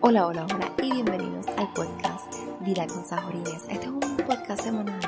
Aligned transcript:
Hola, 0.00 0.28
hola, 0.28 0.46
hola 0.54 0.72
y 0.80 0.92
bienvenidos 0.92 1.48
al 1.56 1.72
podcast 1.72 2.32
Vida 2.60 2.86
con 2.86 3.04
Sajorines. 3.04 3.64
Este 3.68 3.86
es 3.86 3.88
un 3.88 3.98
podcast 3.98 4.62
semanal 4.62 5.00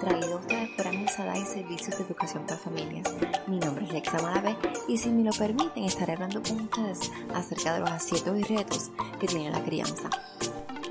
traído 0.00 0.38
a 0.38 0.40
ustedes 0.40 0.70
por 0.70 0.86
Amisada 0.86 1.36
y 1.36 1.44
Servicios 1.44 1.98
de 1.98 2.04
Educación 2.04 2.44
para 2.44 2.56
Familias. 2.56 3.14
Mi 3.46 3.58
nombre 3.58 3.84
es 3.84 3.92
Lexa 3.92 4.22
Malave 4.22 4.56
y 4.88 4.96
si 4.96 5.10
me 5.10 5.22
lo 5.22 5.32
permiten 5.32 5.84
estaré 5.84 6.14
hablando 6.14 6.42
con 6.42 6.62
ustedes 6.62 7.12
acerca 7.34 7.74
de 7.74 7.80
los 7.80 7.90
aciertos 7.90 8.38
y 8.38 8.42
retos 8.44 8.90
que 9.20 9.26
tiene 9.26 9.50
la 9.50 9.62
crianza. 9.62 10.08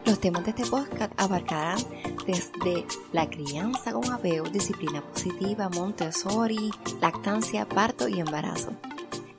Los 0.06 0.20
temas 0.20 0.44
de 0.44 0.52
este 0.52 0.66
podcast 0.68 1.12
abarcarán 1.20 1.80
desde 2.28 2.86
la 3.12 3.28
crianza 3.28 3.92
con 3.92 4.12
apego, 4.12 4.48
disciplina 4.50 5.02
positiva, 5.02 5.68
Montessori, 5.70 6.70
lactancia, 7.02 7.68
parto 7.68 8.08
y 8.08 8.20
embarazo. 8.20 8.74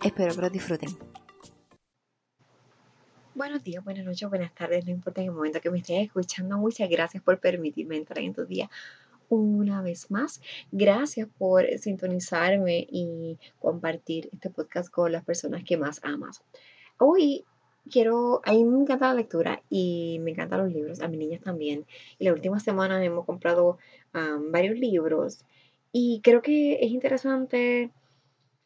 Espero 0.02 0.34
que 0.34 0.40
lo 0.40 0.50
disfruten. 0.50 1.07
Buenos 3.38 3.62
días, 3.62 3.84
buenas 3.84 4.04
noches, 4.04 4.28
buenas 4.28 4.52
tardes, 4.52 4.84
no 4.84 4.90
importa 4.90 5.20
en 5.20 5.28
el 5.28 5.32
momento 5.32 5.60
que 5.60 5.70
me 5.70 5.78
estén 5.78 6.00
escuchando. 6.00 6.58
Muchas 6.58 6.90
gracias 6.90 7.22
por 7.22 7.38
permitirme 7.38 7.96
entrar 7.96 8.18
en 8.18 8.34
tu 8.34 8.44
día 8.44 8.68
una 9.28 9.80
vez 9.80 10.10
más. 10.10 10.42
Gracias 10.72 11.28
por 11.38 11.64
sintonizarme 11.78 12.84
y 12.90 13.38
compartir 13.60 14.28
este 14.32 14.50
podcast 14.50 14.90
con 14.90 15.12
las 15.12 15.24
personas 15.24 15.62
que 15.62 15.76
más 15.76 16.00
amas. 16.02 16.42
Hoy 16.98 17.44
quiero, 17.88 18.40
a 18.44 18.50
mí 18.54 18.64
me 18.64 18.80
encanta 18.80 19.06
la 19.06 19.14
lectura 19.14 19.62
y 19.70 20.18
me 20.20 20.32
encantan 20.32 20.58
los 20.58 20.72
libros, 20.72 21.00
a 21.00 21.06
mis 21.06 21.20
niñas 21.20 21.40
también. 21.40 21.86
Y 22.18 22.24
la 22.24 22.32
última 22.32 22.58
semana 22.58 23.04
hemos 23.04 23.24
comprado 23.24 23.78
varios 24.50 24.80
libros 24.80 25.44
y 25.92 26.22
creo 26.24 26.42
que 26.42 26.80
es 26.80 26.90
interesante 26.90 27.92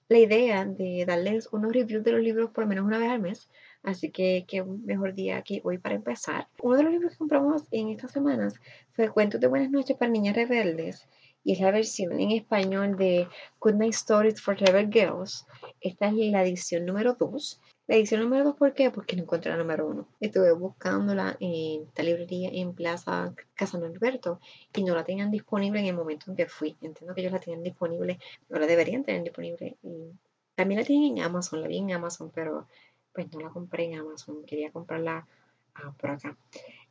la 0.08 0.18
idea 0.18 0.64
de 0.64 1.04
darles 1.06 1.50
unos 1.52 1.72
reviews 1.74 2.04
de 2.04 2.12
los 2.12 2.22
libros 2.22 2.50
por 2.50 2.64
lo 2.64 2.69
menos 2.69 2.86
una 2.86 2.98
vez 2.98 3.10
al 3.10 3.20
mes 3.20 3.50
Así 3.83 4.11
que 4.11 4.44
qué 4.47 4.62
mejor 4.62 5.14
día 5.14 5.42
que 5.42 5.61
hoy 5.64 5.78
para 5.78 5.97
empezar. 5.97 6.47
Uno 6.61 6.77
de 6.77 6.83
los 6.84 6.92
libros 6.92 7.12
que 7.12 7.19
compramos 7.19 7.62
en 7.72 7.88
estas 7.88 8.12
semanas 8.12 8.55
fue 8.92 9.11
Cuentos 9.11 9.41
de 9.41 9.48
Buenas 9.48 9.70
noches 9.70 9.97
para 9.97 10.11
Niñas 10.11 10.36
Rebeldes 10.36 11.08
y 11.44 11.52
es 11.52 11.61
la 11.61 11.72
versión 11.72 12.20
en 12.20 12.30
español 12.30 12.97
de 12.97 13.27
Good 13.60 13.75
Night 13.75 13.94
Stories 13.94 14.41
for 14.41 14.56
Rebel 14.56 14.91
Girls. 14.91 15.47
Esta 15.80 16.08
es 16.08 16.14
la 16.14 16.42
edición 16.42 16.86
número 16.86 17.14
2. 17.14 17.60
La 17.88 17.97
edición 17.97 18.20
número 18.20 18.44
2, 18.44 18.55
¿por 18.55 18.75
qué? 18.75 18.92
Porque 18.92 19.16
no 19.16 19.22
encontré 19.22 19.50
la 19.50 19.56
número 19.56 19.88
1. 19.88 20.08
Estuve 20.20 20.53
buscándola 20.53 21.36
en 21.41 21.83
esta 21.83 22.05
librería 22.05 22.50
en 22.53 22.75
Plaza 22.75 23.34
Casa 23.55 23.78
Norberto 23.78 24.38
y 24.72 24.84
no 24.84 24.94
la 24.94 25.03
tenían 25.03 25.33
disponible 25.33 25.80
en 25.80 25.86
el 25.86 25.97
momento 25.97 26.30
en 26.30 26.36
que 26.36 26.47
fui. 26.47 26.77
Entiendo 26.80 27.14
que 27.14 27.22
ellos 27.22 27.33
la 27.33 27.41
tenían 27.41 27.64
disponible, 27.64 28.20
no 28.48 28.60
la 28.60 28.66
deberían 28.66 29.03
tener 29.03 29.25
disponible. 29.25 29.77
Y 29.83 30.12
también 30.55 30.80
la 30.80 30.86
tienen 30.86 31.19
en 31.19 31.25
Amazon, 31.25 31.60
la 31.60 31.66
vi 31.66 31.78
en 31.78 31.92
Amazon, 31.92 32.30
pero 32.33 32.69
pues 33.12 33.32
no 33.32 33.41
la 33.41 33.50
compré 33.50 33.84
en 33.84 33.98
Amazon, 33.98 34.44
quería 34.44 34.70
comprarla 34.70 35.27
ah, 35.74 35.94
por 35.98 36.10
acá. 36.10 36.36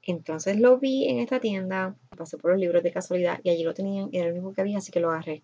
Entonces 0.03 0.59
lo 0.59 0.77
vi 0.79 1.07
en 1.07 1.19
esta 1.19 1.39
tienda, 1.39 1.95
pasé 2.17 2.37
por 2.37 2.51
los 2.51 2.59
libros 2.59 2.83
de 2.83 2.91
casualidad 2.91 3.39
y 3.43 3.49
allí 3.49 3.63
lo 3.63 3.73
tenían, 3.73 4.09
era 4.11 4.27
el 4.27 4.33
único 4.33 4.53
que 4.53 4.61
había, 4.61 4.79
así 4.79 4.91
que 4.91 4.99
lo 4.99 5.11
agarré. 5.11 5.43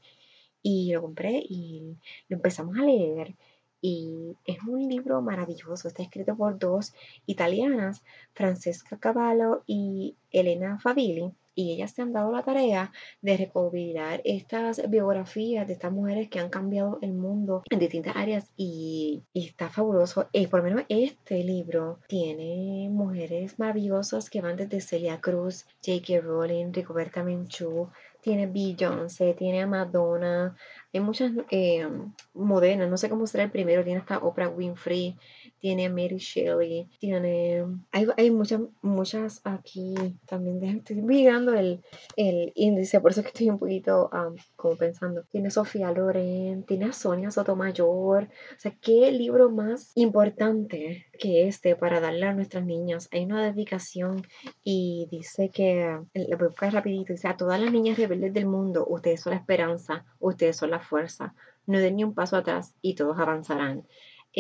Y 0.64 0.92
lo 0.94 1.02
compré 1.02 1.44
y 1.48 1.96
lo 2.30 2.38
empezamos 2.38 2.78
a 2.78 2.84
leer. 2.84 3.36
Y 3.82 4.36
es 4.46 4.58
un 4.68 4.90
libro 4.90 5.22
maravilloso, 5.22 5.88
está 5.88 6.02
escrito 6.02 6.36
por 6.36 6.58
dos 6.58 6.94
italianas, 7.28 8.04
Francesca 8.34 8.98
Cavallo 8.98 9.64
y 9.68 10.16
Elena 10.32 10.80
Favilli 10.80 11.32
y 11.58 11.74
ellas 11.74 11.92
se 11.92 12.04
han 12.04 12.14
dado 12.14 12.32
la 12.32 12.44
tarea 12.44 12.92
de 13.22 13.36
recopilar 13.36 14.22
estas 14.24 14.88
biografías 14.90 15.66
de 15.66 15.74
estas 15.74 15.92
mujeres 15.92 16.30
que 16.30 16.40
han 16.40 16.50
cambiado 16.50 17.00
el 17.02 17.14
mundo 17.14 17.64
en 17.72 17.80
distintas 17.80 18.16
áreas 18.16 18.54
y, 18.56 19.24
está 19.34 19.70
fabuloso. 19.70 20.30
Y 20.32 20.46
por 20.48 20.60
lo 20.60 20.66
menos 20.66 20.84
este 20.88 21.44
libro 21.44 22.00
tiene 22.08 22.90
mujeres 22.92 23.58
maravillosas 23.58 24.30
que 24.30 24.42
van 24.42 24.56
desde 24.56 24.82
Celia 24.82 25.20
Cruz, 25.20 25.66
J.K. 25.84 26.22
Rowling, 26.22 26.72
Ricoberta 26.72 27.24
Menchú, 27.24 27.90
tiene 28.22 28.46
Beyoncé, 28.46 29.34
tiene 29.34 29.62
a 29.62 29.68
Madonna, 29.68 30.56
hay 30.94 31.00
muchas 31.00 31.32
eh, 31.50 31.88
modernas, 32.34 32.90
no 32.90 32.98
sé 32.98 33.10
cómo 33.10 33.26
será 33.26 33.46
el 33.46 33.52
primero, 33.52 33.84
tiene 33.84 34.00
hasta 34.00 34.20
Oprah 34.20 34.50
Winfrey, 34.50 35.16
tiene 35.60 35.90
Mary 35.90 36.18
Shelley, 36.18 36.88
tiene, 37.00 37.66
hay, 37.92 38.08
hay 38.16 38.32
muchas, 38.32 38.62
muchas 38.82 39.42
aquí 39.44 39.96
también, 40.26 40.62
estoy 40.78 40.98
mirando 40.98 41.54
el, 41.54 41.84
el, 42.16 42.52
índice, 42.56 43.02
por 43.02 43.12
eso 43.12 43.22
que 43.22 43.30
estoy 43.30 43.50
un 43.50 43.60
poquito 43.60 44.10
como 44.56 44.76
pensando, 44.76 45.24
tiene 45.24 45.50
Sofía 45.50 45.92
Loren, 45.92 46.64
tiene 46.64 46.86
a 46.86 46.94
Sonia 46.94 47.32
Sotomayor, 47.32 48.24
o 48.24 48.60
sea, 48.60 48.76
¿qué 48.82 49.12
libro 49.12 49.50
más 49.50 49.92
importante 49.96 51.06
que 51.20 51.48
este 51.48 51.76
para 51.76 52.00
darle 52.00 52.28
a 52.28 52.34
nuestras 52.34 52.66
niñas? 52.66 53.10
Hay 53.12 53.26
una 53.26 53.44
dedicación 53.44 54.22
y 54.64 55.08
dice 55.12 55.50
que, 55.50 56.00
le 56.14 56.36
voy 56.36 56.46
a 56.46 56.50
buscar 56.50 56.74
rapidito, 56.74 57.14
dice, 57.14 57.28
a 57.28 57.38
todas 57.38 57.60
las 57.60 57.72
niñas 57.72 57.98
rebeldes 57.98 58.34
del 58.34 58.46
mundo, 58.46 58.86
ustedes 58.88 59.22
son 59.22 59.32
la 59.32 59.40
esperanza, 59.40 60.06
ustedes 60.20 60.56
son 60.58 60.72
la 60.72 60.80
fuerza, 60.80 61.34
no 61.66 61.80
den 61.80 61.98
ni 61.98 62.04
un 62.04 62.14
paso 62.14 62.38
atrás 62.38 62.76
y 62.82 62.96
todos 62.96 63.20
avanzarán 63.20 63.86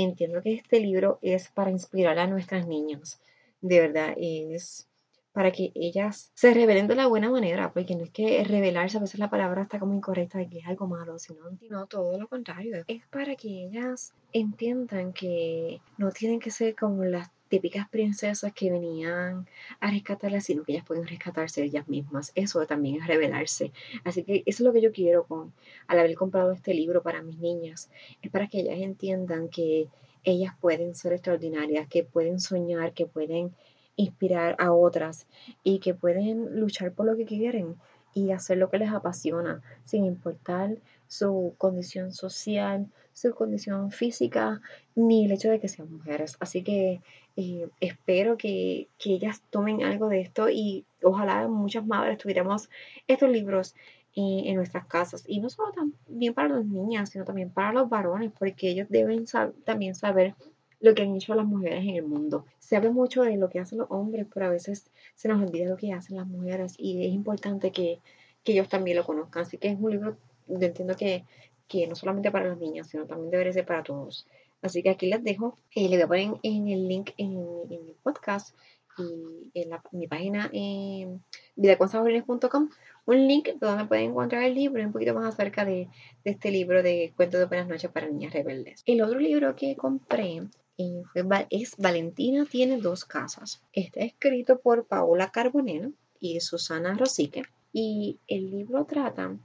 entiendo 0.04 0.42
que 0.42 0.54
este 0.54 0.80
libro 0.80 1.20
es 1.22 1.50
para 1.50 1.72
inspirar 1.72 2.20
a 2.20 2.28
nuestras 2.28 2.68
niñas. 2.68 3.20
De 3.62 3.80
verdad, 3.80 4.14
es 4.18 4.88
para 5.34 5.52
que 5.52 5.72
ellas 5.76 6.32
se 6.34 6.54
revelen 6.54 6.88
de 6.88 6.96
la 6.96 7.08
buena 7.08 7.30
manera, 7.30 7.72
porque 7.72 7.96
no 7.96 8.04
es 8.04 8.12
que 8.12 8.44
revelarse, 8.44 8.98
a 8.98 9.02
veces 9.02 9.20
la 9.20 9.30
palabra 9.30 9.64
está 9.64 9.80
como 9.80 9.94
incorrecta 9.94 10.44
que 10.50 10.60
es 10.60 10.68
algo 10.68 10.88
malo, 10.88 11.20
sino, 11.20 11.42
sino 11.60 11.86
todo 11.86 12.18
lo 12.20 12.28
contrario. 12.28 12.84
Es 12.88 13.06
para 13.08 13.36
que 13.36 13.66
ellas 13.66 14.14
entiendan 14.34 15.14
que 15.14 15.80
no 15.98 16.12
tienen 16.12 16.40
que 16.40 16.50
ser 16.50 16.76
como 16.76 17.04
las 17.04 17.30
típicas 17.48 17.88
princesas 17.90 18.54
que 18.54 18.72
venían 18.72 19.48
a 19.80 19.92
rescatarlas, 19.92 20.46
sino 20.46 20.64
que 20.64 20.74
ellas 20.74 20.86
pueden 20.86 21.08
rescatarse 21.08 21.64
ellas 21.64 21.88
mismas. 21.88 22.32
Eso 22.36 22.66
también 22.66 23.02
es 23.02 23.08
revelarse. 23.08 23.72
Así 24.04 24.24
que 24.24 24.44
eso 24.46 24.64
es 24.64 24.68
lo 24.68 24.74
que 24.74 24.82
yo 24.82 24.92
quiero 24.92 25.26
con, 25.26 25.54
al 25.88 26.00
haber 26.00 26.16
comprado 26.16 26.52
este 26.52 26.74
libro 26.74 27.02
para 27.02 27.22
mis 27.22 27.40
niñas. 27.40 27.90
Es 28.22 28.32
para 28.32 28.48
que 28.48 28.60
ellas 28.60 28.80
entiendan 28.80 29.50
que 29.50 29.88
ellas 30.24 30.54
pueden 30.60 30.94
ser 30.96 31.14
extraordinarias, 31.14 31.88
que 31.88 32.04
pueden 32.04 32.40
soñar, 32.40 32.94
que 32.94 33.06
pueden 33.06 33.54
inspirar 33.96 34.56
a 34.60 34.74
otras 34.74 35.28
y 35.64 35.80
que 35.80 35.94
pueden 35.94 36.60
luchar 36.60 36.94
por 36.94 37.06
lo 37.06 37.16
que 37.16 37.26
quieren 37.26 37.76
y 38.14 38.32
hacer 38.32 38.58
lo 38.58 38.70
que 38.70 38.80
les 38.80 38.92
apasiona, 38.92 39.62
sin 39.84 40.06
importar 40.06 40.78
su 41.08 41.56
condición 41.58 42.12
social, 42.12 42.88
su 43.14 43.34
condición 43.34 43.92
física, 43.92 44.62
ni 44.96 45.26
el 45.26 45.32
hecho 45.32 45.50
de 45.50 45.60
que 45.60 45.68
sean 45.68 45.92
mujeres. 45.92 46.38
Así 46.40 46.64
que 46.64 47.02
eh, 47.36 47.70
espero 47.80 48.38
que, 48.38 48.90
ellas 49.06 49.42
tomen 49.50 49.84
algo 49.84 50.10
de 50.10 50.22
esto 50.22 50.50
y 50.50 50.86
ojalá 51.04 51.48
muchas 51.48 51.86
madres 51.86 52.18
tuviéramos 52.18 52.70
estos 53.08 53.30
libros 53.30 53.76
en, 54.16 54.56
nuestras 54.56 54.86
casas. 54.88 55.24
Y 55.28 55.40
no 55.40 55.50
solo 55.50 55.72
también 55.72 56.34
para 56.34 56.50
las 56.50 56.66
niñas, 56.66 57.10
sino 57.10 57.26
también 57.26 57.52
para 57.52 57.74
los 57.74 57.90
varones, 57.90 58.32
porque 58.38 58.70
ellos 58.70 58.88
deben 58.90 59.26
también 59.64 59.96
saber 59.96 60.36
lo 60.80 60.94
que 60.94 61.04
han 61.04 61.16
hecho 61.16 61.36
las 61.36 61.46
mujeres 61.46 61.84
en 61.84 61.96
el 61.96 62.04
mundo. 62.04 62.46
Se 62.60 62.76
habla 62.76 62.92
mucho 62.92 63.24
de 63.24 63.38
lo 63.38 63.50
que 63.50 63.60
hacen 63.60 63.80
los 63.80 63.90
hombres, 63.92 64.28
pero 64.34 64.48
a 64.48 64.50
veces 64.50 64.92
se 65.16 65.28
nos 65.28 65.42
olvida 65.42 65.70
lo 65.70 65.78
que 65.78 65.94
hacen 65.94 66.18
las 66.18 66.28
mujeres 66.28 66.76
y 66.78 67.06
es 67.06 67.14
importante 67.14 67.72
que, 67.72 68.00
que 68.44 68.54
ellos 68.54 68.70
también 68.70 68.98
lo 68.98 69.06
conozcan. 69.06 69.44
Así 69.44 69.58
que 69.58 69.70
es 69.70 69.80
un 69.80 69.92
libro, 69.92 70.18
entiendo 70.50 70.96
que 70.96 71.24
que 71.68 71.88
no 71.88 71.96
solamente 71.96 72.32
para 72.32 72.48
las 72.48 72.58
niñas, 72.58 72.88
sino 72.88 73.06
también 73.06 73.32
debería 73.32 73.54
ser 73.54 73.66
para 73.66 73.84
todos. 73.84 74.26
Así 74.62 74.82
que 74.82 74.90
aquí 74.90 75.08
les 75.08 75.24
dejo, 75.24 75.58
eh, 75.76 75.88
les 75.88 76.08
voy 76.08 76.24
a 76.24 76.28
poner 76.28 76.40
en 76.44 76.68
el 76.68 76.88
link 76.88 77.12
en, 77.18 77.38
el 77.70 77.96
podcast 78.02 78.56
y 78.98 79.52
en, 79.54 79.70
mi 79.92 80.08
página 80.08 80.50
en 80.52 81.22
vidaconsabores.com 81.56 82.70
un 83.06 83.28
link 83.28 83.50
donde 83.60 83.86
pueden 83.86 84.10
encontrar 84.10 84.44
el 84.44 84.56
libro 84.56 84.82
y 84.82 84.86
un 84.86 84.92
poquito 84.92 85.14
más 85.14 85.34
acerca 85.34 85.64
de, 85.64 85.88
este 86.24 86.50
libro 86.50 86.82
de 86.82 87.14
Cuentos 87.16 87.40
de 87.40 87.46
Buenas 87.46 87.68
noches 87.68 87.92
para 87.92 88.08
niñas 88.08 88.34
rebeldes. 88.34 88.82
El 88.86 89.02
otro 89.02 89.20
libro 89.20 89.56
que 89.56 89.76
compré 89.76 90.42
eh, 90.80 91.04
es 91.52 91.78
Valentina 91.78 92.46
tiene 92.50 92.78
dos 92.78 93.06
casas. 93.06 93.62
Está 93.72 94.02
escrito 94.02 94.60
por 94.60 94.88
Paola 94.88 95.32
Carbonell 95.32 95.94
y 96.20 96.40
Susana 96.40 96.96
Rosique 96.96 97.44
y 97.72 98.18
el 98.28 98.50
libro 98.50 98.86
trata 98.86 99.38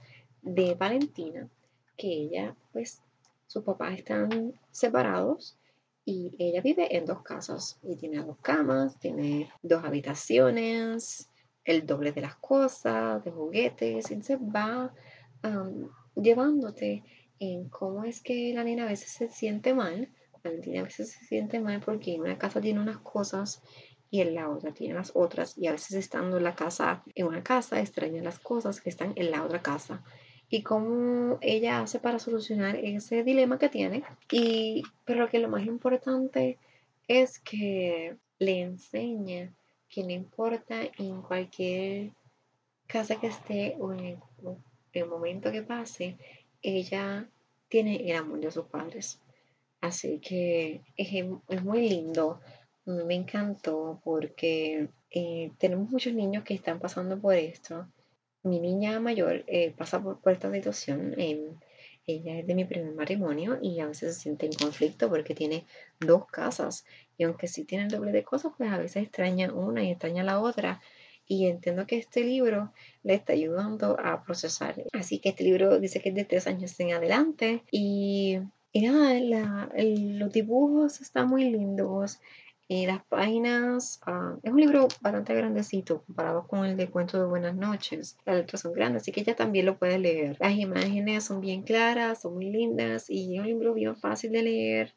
de 0.43 0.75
Valentina 0.75 1.47
que 1.97 2.07
ella, 2.07 2.55
pues, 2.71 3.01
sus 3.47 3.63
papás 3.63 3.97
están 3.97 4.53
separados 4.71 5.57
y 6.05 6.31
ella 6.37 6.61
vive 6.61 6.95
en 6.95 7.05
dos 7.05 7.21
casas 7.21 7.79
y 7.81 7.95
tiene 7.95 8.21
dos 8.23 8.37
camas, 8.41 8.99
tiene 8.99 9.51
dos 9.61 9.83
habitaciones, 9.83 11.29
el 11.63 11.85
doble 11.85 12.11
de 12.11 12.21
las 12.21 12.35
cosas, 12.35 13.23
de 13.23 13.31
juguetes, 13.31 14.11
y 14.11 14.21
se 14.21 14.35
va 14.35 14.93
llevándote 16.15 17.03
en 17.39 17.69
cómo 17.69 18.03
es 18.03 18.21
que 18.21 18.53
la 18.53 18.63
nena 18.63 18.83
a 18.83 18.89
veces 18.89 19.11
se 19.11 19.29
siente 19.29 19.73
mal, 19.73 20.09
Valentina 20.43 20.81
a 20.81 20.83
veces 20.83 21.11
se 21.11 21.25
siente 21.25 21.59
mal 21.59 21.79
porque 21.79 22.15
en 22.15 22.21
una 22.21 22.37
casa 22.37 22.59
tiene 22.59 22.81
unas 22.81 22.97
cosas 22.97 23.61
y 24.09 24.21
en 24.21 24.35
la 24.35 24.49
otra 24.49 24.73
tiene 24.73 24.93
las 24.93 25.11
otras 25.15 25.57
y 25.57 25.67
a 25.67 25.71
veces 25.71 25.93
estando 25.93 26.37
en 26.37 26.43
la 26.43 26.55
casa, 26.55 27.03
en 27.15 27.27
una 27.27 27.43
casa 27.43 27.79
extraña 27.79 28.21
las 28.21 28.39
cosas 28.39 28.81
que 28.81 28.89
están 28.89 29.13
en 29.15 29.31
la 29.31 29.43
otra 29.43 29.61
casa 29.61 30.03
y 30.53 30.61
cómo 30.61 31.39
ella 31.41 31.81
hace 31.81 31.97
para 31.97 32.19
solucionar 32.19 32.75
ese 32.75 33.23
dilema 33.23 33.57
que 33.57 33.69
tiene. 33.69 34.03
Y, 34.31 34.83
pero 35.03 35.27
que 35.27 35.39
lo 35.39 35.49
más 35.49 35.65
importante 35.65 36.59
es 37.07 37.39
que 37.39 38.17
le 38.37 38.61
enseña 38.61 39.51
que 39.89 40.03
no 40.03 40.11
importa 40.11 40.75
en 40.99 41.23
cualquier 41.23 42.11
casa 42.85 43.19
que 43.19 43.27
esté 43.27 43.75
o 43.79 43.93
en 43.93 44.19
el, 44.93 45.05
momento 45.07 45.51
que 45.51 45.63
pase, 45.63 46.17
ella 46.61 47.27
tiene 47.67 48.07
el 48.11 48.15
amor 48.15 48.39
de 48.39 48.51
sus 48.51 48.65
padres. 48.65 49.19
Así 49.81 50.19
que 50.19 50.81
es, 50.95 51.63
muy 51.63 51.89
lindo. 51.89 52.41
Me 52.85 53.15
encantó 53.15 53.99
porque 54.03 54.87
eh, 55.09 55.51
tenemos 55.57 55.89
muchos 55.89 56.13
niños 56.13 56.43
que 56.43 56.53
están 56.53 56.79
pasando 56.79 57.19
por 57.19 57.33
esto. 57.33 57.87
Mi 58.43 58.59
niña 58.59 58.99
mayor 58.99 59.43
eh, 59.47 59.73
pasa 59.77 60.01
por, 60.01 60.19
esta 60.31 60.51
situación. 60.51 61.15
ella 61.17 62.39
es 62.39 62.47
de 62.47 62.55
mi 62.55 62.65
primer 62.65 62.93
matrimonio 62.93 63.57
y 63.61 63.79
a 63.79 63.87
veces 63.87 64.15
se 64.15 64.21
siente 64.21 64.45
en 64.45 64.53
conflicto 64.53 65.09
porque 65.09 65.33
tiene 65.33 65.65
dos 65.99 66.27
casas. 66.27 66.85
Y 67.17 67.23
aunque 67.23 67.47
sí 67.47 67.63
tiene 67.63 67.85
el 67.85 67.89
doble 67.91 68.11
de 68.11 68.23
cosas, 68.23 68.51
pues 68.57 68.71
a 68.71 68.77
veces 68.77 69.03
extraña 69.03 69.53
una 69.53 69.83
y 69.83 69.91
extraña 69.91 70.23
la 70.23 70.39
otra 70.39 70.81
y 71.27 71.47
entiendo 71.47 71.87
que 71.87 71.97
este 71.97 72.21
libro 72.23 72.71
le 73.03 73.15
está 73.15 73.33
ayudando 73.33 73.97
a 73.99 74.23
procesar. 74.23 74.83
Así 74.93 75.19
que 75.19 75.29
este 75.29 75.43
libro 75.43 75.79
dice 75.79 76.01
que 76.01 76.09
es 76.09 76.15
de 76.15 76.25
tres 76.25 76.47
años 76.47 76.77
en 76.79 76.93
adelante 76.93 77.63
y, 77.71 78.39
nada, 78.73 79.69
los 79.75 80.31
dibujos 80.31 81.01
están 81.01 81.29
muy 81.29 81.49
lindos. 81.49 82.19
Y 82.67 82.85
las 82.87 83.03
páginas, 83.05 83.99
ah, 84.05 84.37
es 84.41 84.51
un 84.51 84.59
libro 84.59 84.87
bastante 85.01 85.35
grandecito 85.35 86.03
comparado 86.05 86.47
con 86.47 86.65
el 86.65 86.77
de 86.77 86.89
Cuento 86.89 87.19
de 87.19 87.27
Buenas 87.27 87.55
noches. 87.55 88.17
Las 88.25 88.37
letras 88.37 88.61
son 88.61 88.73
grandes, 88.73 89.01
así 89.01 89.11
que 89.11 89.21
ella 89.21 89.35
también 89.35 89.65
lo 89.65 89.77
puede 89.77 89.99
leer. 89.99 90.37
Las 90.39 90.53
imágenes 90.53 91.25
son 91.25 91.41
bien 91.41 91.63
claras, 91.63 92.21
son 92.21 92.35
muy 92.35 92.49
lindas 92.49 93.09
y 93.09 93.35
es 93.35 93.41
un 93.41 93.47
libro 93.47 93.73
bien 93.73 93.95
fácil 93.95 94.31
de 94.31 94.43
leer. 94.43 94.93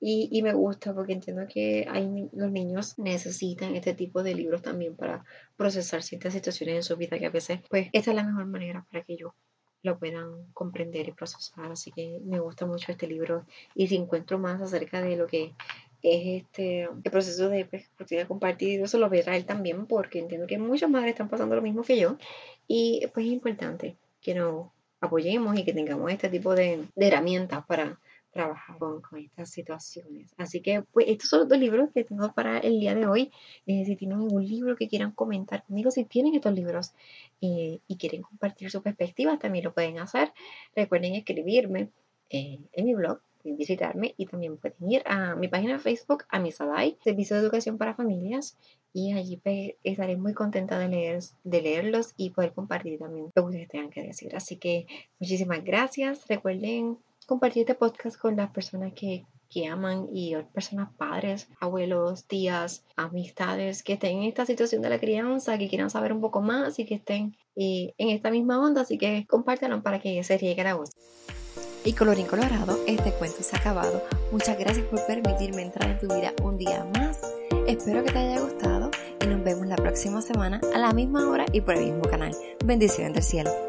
Y, 0.00 0.42
me 0.42 0.52
gusta 0.52 0.94
porque 0.94 1.12
entiendo 1.12 1.46
que 1.48 1.86
hay, 1.90 2.28
los 2.32 2.52
niños 2.52 2.98
necesitan 2.98 3.74
este 3.74 3.94
tipo 3.94 4.22
de 4.22 4.34
libros 4.34 4.62
también 4.62 4.94
para 4.94 5.24
procesar 5.56 6.04
ciertas 6.04 6.34
situaciones 6.34 6.76
en 6.76 6.82
su 6.84 6.96
vida 6.96 7.18
que 7.18 7.26
a 7.26 7.30
veces, 7.30 7.60
pues, 7.68 7.88
esta 7.92 8.10
es 8.10 8.16
la 8.16 8.22
mejor 8.22 8.46
manera 8.46 8.86
para 8.92 9.02
que 9.02 9.14
ellos 9.14 9.32
lo 9.82 9.98
puedan 9.98 10.52
comprender 10.52 11.08
y 11.08 11.12
procesar. 11.12 11.72
Así 11.72 11.90
que 11.90 12.20
me 12.24 12.38
gusta 12.38 12.64
mucho 12.66 12.92
este 12.92 13.08
libro. 13.08 13.44
Y 13.74 13.88
si 13.88 13.96
encuentro 13.96 14.38
más 14.38 14.60
acerca 14.60 15.00
de 15.02 15.16
lo 15.16 15.26
que 15.26 15.52
es 16.02 16.42
este 16.42 16.82
el 16.82 17.10
proceso 17.10 17.48
de 17.48 17.64
pues, 17.64 17.90
compartir, 18.26 18.80
eso 18.80 18.98
lo 18.98 19.08
verá 19.08 19.36
él 19.36 19.44
también, 19.44 19.86
porque 19.86 20.18
entiendo 20.18 20.46
que 20.46 20.58
muchas 20.58 20.90
madres 20.90 21.12
están 21.12 21.28
pasando 21.28 21.56
lo 21.56 21.62
mismo 21.62 21.82
que 21.82 21.98
yo. 21.98 22.16
Y 22.66 23.06
pues 23.14 23.26
es 23.26 23.32
importante 23.32 23.96
que 24.20 24.34
nos 24.34 24.68
apoyemos 25.00 25.58
y 25.58 25.64
que 25.64 25.72
tengamos 25.72 26.10
este 26.12 26.28
tipo 26.28 26.54
de, 26.54 26.84
de 26.94 27.06
herramientas 27.06 27.64
para 27.66 27.98
trabajar 28.30 28.78
con, 28.78 29.02
estas 29.16 29.50
situaciones. 29.50 30.34
Así 30.36 30.60
que, 30.60 30.82
pues, 30.92 31.06
estos 31.08 31.30
son 31.30 31.40
los 31.40 31.48
dos 31.48 31.58
libros 31.58 31.90
que 31.92 32.04
tengo 32.04 32.32
para 32.32 32.58
el 32.58 32.78
día 32.78 32.94
de 32.94 33.06
hoy. 33.06 33.32
Eh, 33.66 33.84
si 33.84 33.96
tienen 33.96 34.18
algún 34.18 34.46
libro 34.46 34.76
que 34.76 34.88
quieran 34.88 35.12
comentar 35.12 35.64
conmigo, 35.64 35.90
si 35.90 36.04
tienen 36.04 36.34
estos 36.34 36.54
libros 36.54 36.92
eh, 37.40 37.80
y 37.86 37.96
quieren 37.96 38.22
compartir 38.22 38.70
su 38.70 38.82
perspectiva, 38.82 39.38
también 39.38 39.64
lo 39.64 39.74
pueden 39.74 39.98
hacer. 39.98 40.32
Recuerden 40.74 41.14
escribirme 41.14 41.90
eh, 42.30 42.58
en 42.72 42.84
mi 42.84 42.94
blog, 42.94 43.20
visitarme 43.56 44.14
y 44.16 44.26
también 44.26 44.56
pueden 44.56 44.90
ir 44.90 45.02
a 45.06 45.34
mi 45.36 45.48
página 45.48 45.74
de 45.74 45.78
Facebook, 45.78 46.24
a 46.28 46.38
mi 46.38 46.52
SADAI, 46.52 46.98
Servicio 47.02 47.36
de 47.36 47.42
Educación 47.42 47.78
para 47.78 47.94
Familias, 47.94 48.56
y 48.92 49.12
allí 49.12 49.36
pues, 49.36 49.74
estaré 49.84 50.16
muy 50.16 50.34
contenta 50.34 50.78
de, 50.78 50.88
leer, 50.88 51.22
de 51.44 51.62
leerlos 51.62 52.14
y 52.16 52.30
poder 52.30 52.52
compartir 52.52 52.98
también 52.98 53.26
lo 53.34 53.42
que 53.42 53.48
ustedes 53.48 53.68
tengan 53.68 53.90
que 53.90 54.02
decir. 54.02 54.34
Así 54.34 54.56
que 54.56 54.86
muchísimas 55.20 55.62
gracias. 55.64 56.26
Recuerden 56.26 56.98
compartir 57.26 57.62
este 57.62 57.74
podcast 57.74 58.18
con 58.18 58.36
las 58.36 58.50
personas 58.50 58.92
que, 58.94 59.24
aman 59.70 60.08
y 60.12 60.36
personas 60.54 60.90
padres, 60.96 61.48
abuelos, 61.58 62.26
tías, 62.26 62.84
amistades 62.96 63.82
que 63.82 63.94
estén 63.94 64.18
en 64.18 64.24
esta 64.24 64.46
situación 64.46 64.82
de 64.82 64.90
la 64.90 65.00
crianza, 65.00 65.58
que 65.58 65.68
quieran 65.68 65.90
saber 65.90 66.12
un 66.12 66.20
poco 66.20 66.40
más 66.42 66.78
y 66.78 66.84
que 66.84 66.94
estén 66.94 67.34
eh, 67.56 67.92
en 67.98 68.10
esta 68.10 68.30
misma 68.30 68.60
onda, 68.60 68.82
así 68.82 68.98
que 68.98 69.26
compártanlo 69.26 69.82
para 69.82 70.00
que 70.00 70.22
se 70.22 70.38
llegue 70.38 70.60
a 70.60 70.64
la 70.64 70.74
voz. 70.74 70.90
Y 71.84 71.92
colorín 71.92 72.26
colorado, 72.26 72.78
este 72.86 73.12
cuento 73.12 73.42
se 73.42 73.56
ha 73.56 73.58
acabado. 73.58 74.02
Muchas 74.30 74.58
gracias 74.58 74.86
por 74.86 75.04
permitirme 75.06 75.62
entrar 75.62 75.90
en 75.90 75.98
tu 75.98 76.06
vida 76.06 76.32
un 76.42 76.58
día 76.58 76.84
más. 76.94 77.18
Espero 77.66 78.04
que 78.04 78.12
te 78.12 78.18
haya 78.18 78.40
gustado 78.40 78.90
y 79.22 79.26
nos 79.26 79.42
vemos 79.42 79.66
la 79.66 79.76
próxima 79.76 80.20
semana 80.22 80.60
a 80.74 80.78
la 80.78 80.92
misma 80.92 81.28
hora 81.28 81.46
y 81.52 81.60
por 81.60 81.74
el 81.74 81.84
mismo 81.84 82.02
canal. 82.02 82.34
Bendiciones 82.64 83.14
del 83.14 83.22
cielo. 83.22 83.67